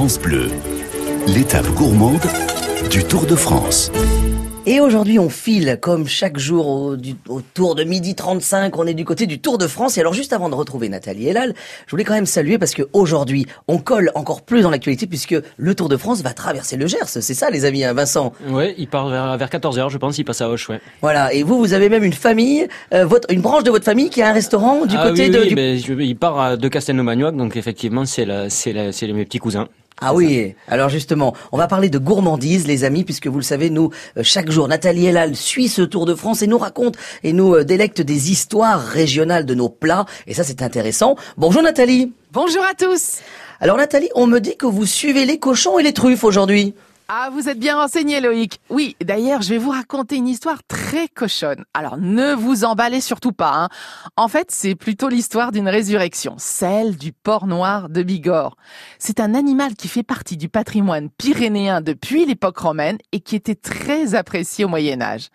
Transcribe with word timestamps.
France 0.00 0.18
Bleu, 0.18 0.48
l'étape 1.26 1.68
gourmande 1.74 2.24
du 2.90 3.04
Tour 3.04 3.26
de 3.26 3.36
France. 3.36 3.92
Et 4.64 4.80
aujourd'hui, 4.80 5.18
on 5.18 5.28
file 5.28 5.78
comme 5.78 6.06
chaque 6.06 6.38
jour 6.38 6.68
au, 6.68 6.96
du, 6.96 7.16
au, 7.28 7.42
tour 7.42 7.74
de 7.74 7.84
midi 7.84 8.14
35. 8.14 8.78
On 8.78 8.86
est 8.86 8.94
du 8.94 9.04
côté 9.04 9.26
du 9.26 9.40
Tour 9.40 9.58
de 9.58 9.66
France. 9.66 9.98
Et 9.98 10.00
alors, 10.00 10.14
juste 10.14 10.32
avant 10.32 10.48
de 10.48 10.54
retrouver 10.54 10.88
Nathalie 10.88 11.28
Elal, 11.28 11.54
je 11.86 11.90
voulais 11.90 12.04
quand 12.04 12.14
même 12.14 12.24
saluer 12.24 12.56
parce 12.56 12.72
que 12.72 12.84
aujourd'hui, 12.94 13.44
on 13.68 13.76
colle 13.76 14.10
encore 14.14 14.40
plus 14.40 14.62
dans 14.62 14.70
l'actualité 14.70 15.06
puisque 15.06 15.36
le 15.58 15.74
Tour 15.74 15.90
de 15.90 15.98
France 15.98 16.22
va 16.22 16.32
traverser 16.32 16.78
le 16.78 16.86
Gers. 16.86 17.06
C'est 17.06 17.34
ça, 17.34 17.50
les 17.50 17.66
amis, 17.66 17.84
hein, 17.84 17.92
Vincent? 17.92 18.32
Oui, 18.48 18.74
il 18.78 18.88
part 18.88 19.10
vers, 19.10 19.36
vers 19.36 19.48
14h, 19.48 19.90
je 19.90 19.98
pense. 19.98 20.16
Il 20.16 20.24
passe 20.24 20.40
à 20.40 20.48
Auch, 20.48 20.66
ouais. 20.70 20.80
Voilà. 21.02 21.30
Et 21.34 21.42
vous, 21.42 21.58
vous 21.58 21.74
avez 21.74 21.90
même 21.90 22.04
une 22.04 22.14
famille, 22.14 22.66
euh, 22.94 23.04
votre, 23.04 23.30
une 23.30 23.42
branche 23.42 23.64
de 23.64 23.70
votre 23.70 23.84
famille 23.84 24.08
qui 24.08 24.22
a 24.22 24.30
un 24.30 24.32
restaurant 24.32 24.86
du 24.86 24.96
ah, 24.96 25.08
côté 25.08 25.24
oui, 25.24 25.30
de. 25.30 25.38
Oui, 25.40 25.48
du... 25.48 25.54
mais 25.56 25.76
je, 25.76 25.92
il 25.92 26.16
part 26.16 26.56
de 26.56 26.68
Castelnau-Magnoac, 26.68 27.36
donc 27.36 27.56
effectivement, 27.56 28.06
c'est 28.06 28.24
mes 28.24 29.24
petits 29.26 29.38
cousins. 29.38 29.68
Ah 30.02 30.14
oui, 30.14 30.54
alors 30.66 30.88
justement, 30.88 31.34
on 31.52 31.58
va 31.58 31.66
parler 31.66 31.90
de 31.90 31.98
gourmandise, 31.98 32.66
les 32.66 32.84
amis, 32.84 33.04
puisque 33.04 33.26
vous 33.26 33.36
le 33.36 33.42
savez, 33.42 33.68
nous, 33.68 33.90
euh, 34.16 34.22
chaque 34.24 34.50
jour, 34.50 34.66
Nathalie 34.66 35.04
Elal 35.04 35.36
suit 35.36 35.68
ce 35.68 35.82
Tour 35.82 36.06
de 36.06 36.14
France 36.14 36.40
et 36.40 36.46
nous 36.46 36.56
raconte 36.56 36.96
et 37.22 37.34
nous 37.34 37.54
euh, 37.54 37.64
délecte 37.64 38.00
des 38.00 38.30
histoires 38.30 38.80
régionales 38.80 39.44
de 39.44 39.54
nos 39.54 39.68
plats. 39.68 40.06
Et 40.26 40.32
ça, 40.32 40.42
c'est 40.42 40.62
intéressant. 40.62 41.16
Bonjour 41.36 41.62
Nathalie. 41.62 42.14
Bonjour 42.32 42.62
à 42.62 42.72
tous. 42.72 43.18
Alors 43.60 43.76
Nathalie, 43.76 44.08
on 44.14 44.26
me 44.26 44.38
dit 44.38 44.56
que 44.56 44.64
vous 44.64 44.86
suivez 44.86 45.26
les 45.26 45.38
cochons 45.38 45.78
et 45.78 45.82
les 45.82 45.92
truffes 45.92 46.24
aujourd'hui. 46.24 46.74
Ah, 47.12 47.28
vous 47.32 47.48
êtes 47.48 47.58
bien 47.58 47.74
renseigné, 47.74 48.20
Loïc. 48.20 48.60
Oui, 48.68 48.94
d'ailleurs, 49.02 49.42
je 49.42 49.48
vais 49.48 49.58
vous 49.58 49.72
raconter 49.72 50.14
une 50.14 50.28
histoire 50.28 50.62
très 50.68 51.08
cochonne. 51.08 51.64
Alors, 51.74 51.96
ne 51.96 52.34
vous 52.34 52.62
emballez 52.62 53.00
surtout 53.00 53.32
pas. 53.32 53.52
Hein. 53.52 53.68
En 54.14 54.28
fait, 54.28 54.52
c'est 54.52 54.76
plutôt 54.76 55.08
l'histoire 55.08 55.50
d'une 55.50 55.68
résurrection, 55.68 56.36
celle 56.38 56.96
du 56.96 57.12
porc 57.12 57.48
noir 57.48 57.88
de 57.88 58.04
Bigorre. 58.04 58.56
C'est 59.00 59.18
un 59.18 59.34
animal 59.34 59.74
qui 59.74 59.88
fait 59.88 60.04
partie 60.04 60.36
du 60.36 60.48
patrimoine 60.48 61.10
pyrénéen 61.10 61.80
depuis 61.80 62.26
l'époque 62.26 62.58
romaine 62.58 62.98
et 63.10 63.18
qui 63.18 63.34
était 63.34 63.56
très 63.56 64.14
apprécié 64.14 64.64
au 64.64 64.68
Moyen 64.68 65.02
Âge. 65.02 65.30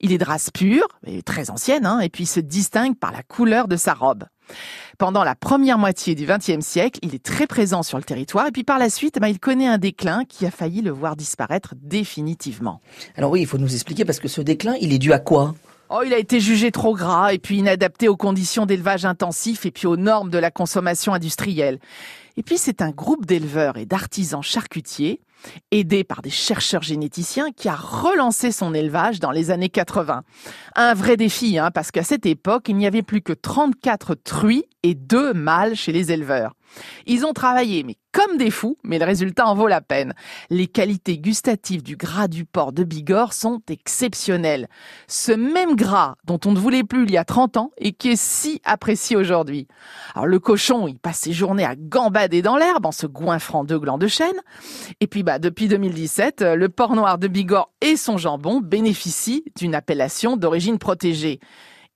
Il 0.00 0.12
est 0.12 0.18
de 0.18 0.24
race 0.24 0.50
pure, 0.50 0.86
très 1.24 1.50
ancienne, 1.50 1.86
hein, 1.86 2.00
et 2.00 2.08
puis 2.08 2.26
se 2.26 2.40
distingue 2.40 2.96
par 2.96 3.12
la 3.12 3.22
couleur 3.22 3.68
de 3.68 3.76
sa 3.76 3.94
robe. 3.94 4.24
Pendant 4.98 5.24
la 5.24 5.34
première 5.34 5.78
moitié 5.78 6.14
du 6.14 6.26
XXe 6.26 6.64
siècle, 6.64 6.98
il 7.02 7.14
est 7.14 7.22
très 7.22 7.46
présent 7.46 7.82
sur 7.82 7.98
le 7.98 8.04
territoire 8.04 8.46
et 8.46 8.52
puis 8.52 8.64
par 8.64 8.78
la 8.78 8.88
suite, 8.88 9.18
bah, 9.20 9.28
il 9.28 9.38
connaît 9.38 9.66
un 9.66 9.78
déclin 9.78 10.24
qui 10.24 10.46
a 10.46 10.50
failli 10.50 10.82
le 10.82 10.90
voir 10.90 11.16
disparaître 11.16 11.74
définitivement. 11.82 12.80
Alors 13.16 13.30
oui, 13.30 13.40
il 13.40 13.46
faut 13.46 13.58
nous 13.58 13.74
expliquer 13.74 14.04
parce 14.04 14.20
que 14.20 14.28
ce 14.28 14.40
déclin, 14.40 14.74
il 14.80 14.92
est 14.92 14.98
dû 14.98 15.12
à 15.12 15.18
quoi? 15.18 15.54
Oh, 15.88 16.02
il 16.04 16.12
a 16.12 16.18
été 16.18 16.40
jugé 16.40 16.72
trop 16.72 16.96
gras 16.96 17.32
et 17.32 17.38
puis 17.38 17.58
inadapté 17.58 18.08
aux 18.08 18.16
conditions 18.16 18.66
d'élevage 18.66 19.04
intensif 19.04 19.66
et 19.66 19.70
puis 19.70 19.86
aux 19.86 19.96
normes 19.96 20.30
de 20.30 20.38
la 20.38 20.50
consommation 20.50 21.14
industrielle. 21.14 21.78
Et 22.36 22.42
puis 22.42 22.58
c'est 22.58 22.82
un 22.82 22.90
groupe 22.90 23.24
d'éleveurs 23.24 23.76
et 23.76 23.86
d'artisans 23.86 24.42
charcutiers, 24.42 25.20
aidé 25.70 26.02
par 26.02 26.22
des 26.22 26.30
chercheurs 26.30 26.82
généticiens, 26.82 27.52
qui 27.52 27.68
a 27.68 27.76
relancé 27.76 28.50
son 28.50 28.74
élevage 28.74 29.20
dans 29.20 29.30
les 29.30 29.50
années 29.52 29.68
80. 29.68 30.22
Un 30.74 30.94
vrai 30.94 31.16
défi, 31.16 31.56
hein, 31.56 31.70
parce 31.70 31.92
qu'à 31.92 32.02
cette 32.02 32.26
époque, 32.26 32.68
il 32.68 32.76
n'y 32.76 32.86
avait 32.86 33.02
plus 33.02 33.22
que 33.22 33.32
34 33.32 34.16
truies 34.16 34.64
et 34.86 34.94
deux 34.94 35.34
mâles 35.34 35.74
chez 35.74 35.90
les 35.90 36.12
éleveurs. 36.12 36.52
Ils 37.06 37.24
ont 37.24 37.32
travaillé, 37.32 37.82
mais 37.82 37.96
comme 38.12 38.36
des 38.36 38.50
fous, 38.50 38.78
mais 38.84 38.98
le 38.98 39.04
résultat 39.04 39.46
en 39.46 39.54
vaut 39.54 39.66
la 39.66 39.80
peine. 39.80 40.14
Les 40.48 40.68
qualités 40.68 41.18
gustatives 41.18 41.82
du 41.82 41.96
gras 41.96 42.28
du 42.28 42.44
porc 42.44 42.72
de 42.72 42.84
Bigorre 42.84 43.32
sont 43.32 43.60
exceptionnelles. 43.68 44.68
Ce 45.08 45.32
même 45.32 45.74
gras 45.74 46.14
dont 46.24 46.38
on 46.44 46.52
ne 46.52 46.58
voulait 46.58 46.84
plus 46.84 47.04
il 47.04 47.10
y 47.10 47.16
a 47.16 47.24
30 47.24 47.56
ans 47.56 47.70
et 47.78 47.92
qui 47.92 48.10
est 48.10 48.20
si 48.20 48.60
apprécié 48.64 49.16
aujourd'hui. 49.16 49.66
Alors 50.14 50.26
le 50.26 50.38
cochon, 50.38 50.86
il 50.86 50.98
passe 50.98 51.18
ses 51.20 51.32
journées 51.32 51.64
à 51.64 51.74
gambader 51.76 52.42
dans 52.42 52.56
l'herbe 52.56 52.86
en 52.86 52.92
se 52.92 53.06
goinfrant 53.06 53.64
deux 53.64 53.78
glands 53.78 53.98
de 53.98 54.06
chêne. 54.06 54.40
Et 55.00 55.08
puis 55.08 55.24
bah 55.24 55.38
depuis 55.40 55.66
2017, 55.66 56.42
le 56.42 56.68
porc 56.68 56.94
noir 56.94 57.18
de 57.18 57.26
Bigorre 57.26 57.72
et 57.80 57.96
son 57.96 58.18
jambon 58.18 58.60
bénéficient 58.60 59.44
d'une 59.56 59.74
appellation 59.74 60.36
d'origine 60.36 60.78
protégée 60.78 61.40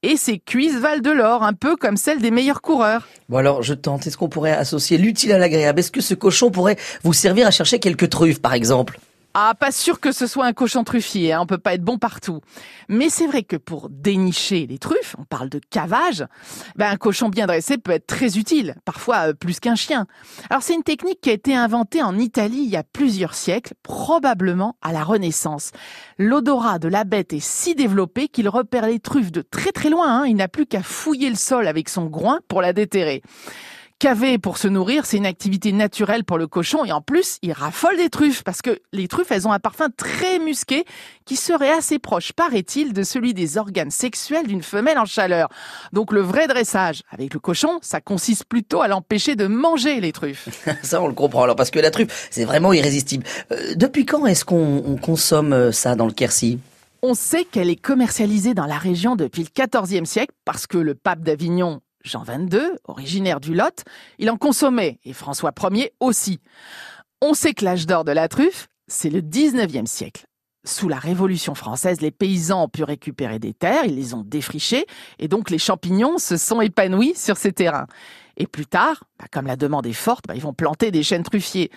et 0.03 0.17
ses 0.17 0.39
cuisses 0.39 0.77
valent 0.77 1.03
de 1.03 1.11
l'or, 1.11 1.43
un 1.43 1.53
peu 1.53 1.77
comme 1.77 1.97
celles 1.97 2.21
des 2.21 2.31
meilleurs 2.31 2.63
coureurs. 2.63 3.07
Bon 3.29 3.39
alors, 3.39 3.63
je 3.63 3.75
tente. 3.75 4.07
Est-ce 4.07 4.17
qu'on 4.17 4.29
pourrait 4.29 4.53
associer 4.53 4.99
l'utile 4.99 5.33
à 5.33 5.39
l'agréable? 5.39 5.81
Est-ce 5.81 5.91
que 5.91 6.01
ce 6.01 6.15
cochon 6.15 6.51
pourrait 6.51 6.77
vous 7.03 7.13
servir 7.13 7.47
à 7.47 7.51
chercher 7.51 7.79
quelques 7.79 8.09
truffes, 8.09 8.41
par 8.41 8.55
exemple? 8.55 8.99
Ah, 9.35 9.55
pas 9.59 9.71
sûr 9.71 10.01
que 10.01 10.11
ce 10.11 10.27
soit 10.27 10.47
un 10.47 10.53
cochon 10.53 10.83
truffier, 10.83 11.33
hein, 11.33 11.41
on 11.43 11.47
peut 11.47 11.59
pas 11.59 11.75
être 11.75 11.85
bon 11.85 11.99
partout. 11.99 12.41
Mais 12.89 13.09
c'est 13.11 13.27
vrai 13.27 13.45
que 13.45 13.57
pour 13.57 13.89
dénicher 13.89 14.67
les 14.67 14.79
truffes, 14.79 15.15
on 15.19 15.25
parle 15.25 15.49
de 15.49 15.61
cavage, 15.71 16.27
ben 16.75 16.91
un 16.91 16.97
cochon 16.97 17.29
bien 17.29 17.47
dressé 17.47 17.79
peut 17.79 17.93
être 17.93 18.07
très 18.07 18.39
utile, 18.39 18.75
parfois 18.85 19.29
euh, 19.29 19.33
plus 19.33 19.61
qu'un 19.61 19.77
chien. 19.77 20.07
Alors 20.51 20.63
c'est 20.63 20.75
une 20.75 20.83
technique 20.83 21.21
qui 21.21 21.31
a 21.31 21.35
été 21.35 21.55
inventée 21.55 22.03
en 22.03 22.19
Italie 22.19 22.63
il 22.65 22.71
y 22.71 22.77
a 22.77 22.83
plusieurs 22.83 23.35
siècles, 23.35 23.75
probablement 23.85 24.77
à 24.83 24.93
la 24.93 25.05
Renaissance. 25.05 25.71
L'odorat 26.19 26.81
de 26.81 26.89
la 26.89 27.05
bête 27.05 27.33
est 27.33 27.45
si 27.45 27.77
développé 27.77 28.27
qu'il 28.27 28.49
repère 28.49 28.87
les 28.87 28.99
truffes 28.99 29.31
de 29.31 29.43
très 29.43 29.71
très 29.71 29.91
loin, 29.91 30.23
hein. 30.23 30.27
il 30.27 30.35
n'a 30.35 30.49
plus 30.49 30.67
qu'à 30.67 30.83
fouiller 30.83 31.31
le 31.31 31.37
sol 31.37 31.69
avec 31.69 31.89
son 31.89 32.07
groin 32.07 32.41
pour 32.49 32.63
la 32.63 32.73
déterrer. 32.73 33.23
Caver 34.01 34.39
pour 34.39 34.57
se 34.57 34.67
nourrir, 34.67 35.05
c'est 35.05 35.19
une 35.19 35.27
activité 35.27 35.73
naturelle 35.73 36.25
pour 36.25 36.39
le 36.39 36.47
cochon 36.47 36.87
et 36.87 36.91
en 36.91 37.03
plus, 37.03 37.37
il 37.43 37.53
raffole 37.53 37.99
des 37.99 38.09
truffes 38.09 38.43
parce 38.43 38.63
que 38.63 38.81
les 38.95 39.09
truffes, 39.09 39.31
elles 39.31 39.47
ont 39.47 39.53
un 39.53 39.59
parfum 39.59 39.89
très 39.95 40.39
musqué 40.39 40.87
qui 41.27 41.37
serait 41.37 41.71
assez 41.71 41.99
proche, 41.99 42.33
paraît-il, 42.33 42.95
de 42.95 43.03
celui 43.03 43.35
des 43.35 43.59
organes 43.59 43.91
sexuels 43.91 44.47
d'une 44.47 44.63
femelle 44.63 44.99
en 44.99 45.05
chaleur. 45.05 45.51
Donc 45.93 46.13
le 46.13 46.23
vrai 46.23 46.49
dressage 46.49 47.03
avec 47.11 47.35
le 47.35 47.41
cochon, 47.41 47.79
ça 47.83 48.01
consiste 48.01 48.47
plutôt 48.47 48.81
à 48.81 48.89
l'empêcher 48.89 49.37
de 49.37 49.47
manger 49.47 50.01
les 50.01 50.13
truffes. 50.13 50.49
ça, 50.83 51.03
on 51.03 51.07
le 51.07 51.13
comprend 51.13 51.43
alors 51.43 51.57
parce 51.57 51.71
que 51.71 51.79
la 51.79 51.91
truffe, 51.91 52.29
c'est 52.31 52.47
vraiment 52.47 52.73
irrésistible. 52.73 53.25
Euh, 53.53 53.75
depuis 53.75 54.07
quand 54.07 54.25
est-ce 54.25 54.47
qu'on 54.47 54.97
consomme 54.97 55.53
euh, 55.53 55.73
ça 55.73 55.95
dans 55.95 56.07
le 56.07 56.13
Quercy? 56.13 56.59
On 57.03 57.13
sait 57.13 57.45
qu'elle 57.45 57.69
est 57.69 57.77
commercialisée 57.77 58.55
dans 58.55 58.67
la 58.67 58.79
région 58.79 59.15
depuis 59.15 59.45
le 59.45 59.67
XIVe 59.67 60.07
siècle 60.07 60.33
parce 60.47 60.67
que 60.67 60.79
le 60.79 60.95
pape 60.95 61.21
d'Avignon 61.21 61.83
Jean 62.03 62.23
XXII, 62.23 62.71
originaire 62.85 63.41
du 63.41 63.55
Lot, 63.55 63.85
il 64.19 64.31
en 64.31 64.37
consommait, 64.37 64.99
et 65.05 65.13
François 65.13 65.53
Ier 65.71 65.93
aussi. 66.01 66.41
On 67.21 67.35
sait 67.35 67.55
que 67.55 67.65
l'âge 67.65 67.87
d'or 67.87 68.05
de 68.05 68.13
la 68.13 68.29
truffe, 68.29 68.69
c'est 68.89 69.11
le 69.11 69.21
19e 69.21 69.87
siècle. 69.87 70.25
Sous 70.65 70.89
la 70.89 70.99
Révolution 70.99 71.55
française, 71.55 72.03
les 72.03 72.11
paysans 72.11 72.65
ont 72.65 72.69
pu 72.69 72.85
récupérer 72.85 73.39
des 73.39 73.55
terres, 73.55 73.85
ils 73.87 73.97
les 73.97 74.13
ont 74.13 74.25
défrichées, 74.25 74.85
et 75.19 75.27
donc 75.27 75.49
les 75.49 75.59
champignons 75.59 76.19
se 76.19 76.37
sont 76.37 76.61
épanouis 76.61 77.15
sur 77.15 77.39
ces 77.39 77.53
terrains. 77.53 77.87
Et 78.37 78.47
plus 78.47 78.67
tard, 78.67 79.05
bah, 79.19 79.25
comme 79.33 79.47
la 79.47 79.57
demande 79.57 79.87
est 79.87 79.93
forte, 79.93 80.27
bah, 80.29 80.35
ils 80.35 80.43
vont 80.43 80.53
planter 80.53 80.91
des 80.91 81.03
chênes 81.03 81.23
truffiers. 81.23 81.71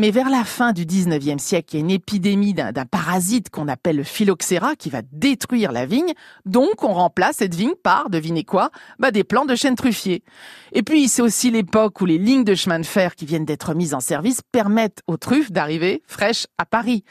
Mais 0.00 0.12
vers 0.12 0.30
la 0.30 0.44
fin 0.44 0.72
du 0.72 0.86
19e 0.86 1.40
siècle, 1.40 1.70
il 1.72 1.74
y 1.74 1.78
a 1.78 1.84
une 1.84 1.90
épidémie 1.90 2.54
d'un 2.54 2.72
parasite 2.72 3.50
qu'on 3.50 3.66
appelle 3.66 3.96
le 3.96 4.04
phylloxéra 4.04 4.76
qui 4.76 4.90
va 4.90 5.02
détruire 5.10 5.72
la 5.72 5.86
vigne. 5.86 6.12
Donc, 6.46 6.84
on 6.84 6.92
remplace 6.92 7.38
cette 7.38 7.56
vigne 7.56 7.74
par, 7.82 8.08
devinez 8.08 8.44
quoi, 8.44 8.70
bah, 9.00 9.10
des 9.10 9.24
plants 9.24 9.44
de 9.44 9.56
chêne 9.56 9.74
truffier. 9.74 10.22
Et 10.70 10.84
puis, 10.84 11.08
c'est 11.08 11.20
aussi 11.20 11.50
l'époque 11.50 12.00
où 12.00 12.06
les 12.06 12.16
lignes 12.16 12.44
de 12.44 12.54
chemin 12.54 12.78
de 12.78 12.86
fer 12.86 13.16
qui 13.16 13.26
viennent 13.26 13.44
d'être 13.44 13.74
mises 13.74 13.92
en 13.92 13.98
service 13.98 14.40
permettent 14.52 15.02
aux 15.08 15.16
truffes 15.16 15.50
d'arriver 15.50 16.00
fraîches 16.06 16.46
à 16.58 16.64
Paris. 16.64 17.02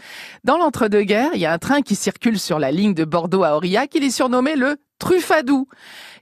Dans 0.46 0.58
l'entre-deux-guerres, 0.58 1.32
il 1.34 1.42
y 1.42 1.46
a 1.46 1.52
un 1.52 1.58
train 1.58 1.82
qui 1.82 1.96
circule 1.96 2.40
sur 2.40 2.58
la 2.58 2.72
ligne 2.72 2.94
de 2.94 3.04
Bordeaux 3.04 3.44
à 3.44 3.58
Aurillac. 3.58 3.96
Il 3.96 4.04
est 4.06 4.12
surnommé 4.12 4.56
le 4.56 4.78
Truffadou. 5.00 5.68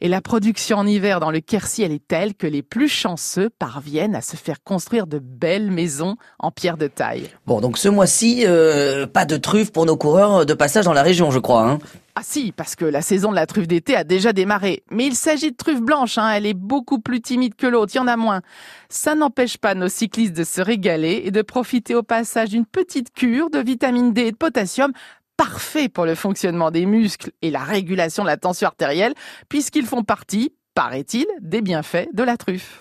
Et 0.02 0.08
la 0.08 0.22
production 0.22 0.78
en 0.78 0.88
hiver 0.88 1.19
dans 1.19 1.31
le 1.31 1.40
Quercy, 1.40 1.84
elle 1.84 1.91
est 1.91 2.08
telle 2.08 2.36
que 2.36 2.47
les 2.47 2.62
plus 2.62 2.90
chanceux 2.90 3.50
parviennent 3.50 4.16
à 4.16 4.22
se 4.22 4.36
faire 4.36 4.63
construire 4.63 5.08
de 5.08 5.19
belles 5.19 5.72
maisons 5.72 6.18
en 6.40 6.52
pierre 6.52 6.78
de 6.78 6.88
taille. 6.88 7.30
Bon, 7.46 7.62
donc 7.62 7.78
ce 7.78 7.88
mois-ci, 7.88 8.44
euh, 8.46 9.08
pas 9.08 9.25
de 9.25 9.38
truffes 9.38 9.72
pour 9.72 9.85
nos 9.85 9.97
coureurs 9.97 10.46
de 10.46 10.53
passage 10.53 10.85
dans 10.85 10.94
la 10.94 11.03
région, 11.03 11.31
je 11.31 11.40
crois. 11.40 11.69
Hein 11.69 11.80
ah 12.18 12.22
si, 12.24 12.53
parce 12.53 12.78
que 12.78 12.85
la 12.85 13.02
saison 13.02 13.31
de 13.31 13.35
la 13.35 13.46
truffe 13.46 13.68
d'été 13.68 13.94
a 13.94 14.06
déjà 14.06 14.31
démarré. 14.31 14.84
Mais 14.90 15.06
il 15.06 15.16
s'agit 15.16 15.52
de 15.52 15.58
truffe 15.58 15.81
blanche, 15.81 16.18
hein. 16.18 16.31
elle 16.31 16.46
est 16.46 16.53
beaucoup 16.53 17.00
plus 17.00 17.19
timide 17.19 17.56
que 17.56 17.68
l'autre, 17.68 17.91
il 17.94 17.97
y 17.97 18.00
en 18.00 18.08
a 18.08 18.16
moins. 18.16 18.41
Ça 18.88 19.16
n'empêche 19.16 19.58
pas 19.58 19.75
nos 19.75 19.90
cyclistes 19.90 20.31
de 20.31 20.46
se 20.46 20.62
régaler 20.62 21.24
et 21.25 21.31
de 21.31 21.41
profiter 21.41 21.94
au 21.94 22.03
passage 22.03 22.49
d'une 22.49 22.66
petite 22.66 23.14
cure 23.14 23.49
de 23.49 23.59
vitamine 23.59 24.14
D 24.14 24.28
et 24.28 24.32
de 24.32 24.38
potassium 24.38 24.94
parfait 25.37 25.90
pour 25.90 26.05
le 26.05 26.16
fonctionnement 26.16 26.72
des 26.72 26.85
muscles 26.85 27.32
et 27.41 27.52
la 27.52 27.64
régulation 27.64 28.23
de 28.23 28.28
la 28.28 28.37
tension 28.37 28.67
artérielle, 28.67 29.14
puisqu'ils 29.49 29.85
font 29.85 30.03
partie, 30.03 30.53
paraît-il, 30.73 31.26
des 31.41 31.61
bienfaits 31.61 32.08
de 32.14 32.23
la 32.23 32.37
truffe. 32.37 32.73